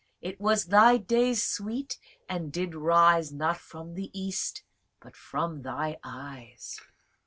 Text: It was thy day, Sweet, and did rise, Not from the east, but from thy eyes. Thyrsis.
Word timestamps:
It 0.19 0.41
was 0.41 0.65
thy 0.65 0.97
day, 0.97 1.35
Sweet, 1.35 1.99
and 2.27 2.51
did 2.51 2.73
rise, 2.73 3.31
Not 3.31 3.57
from 3.59 3.93
the 3.93 4.09
east, 4.19 4.63
but 4.99 5.15
from 5.15 5.61
thy 5.61 5.99
eyes. 6.03 6.79
Thyrsis. 6.79 6.87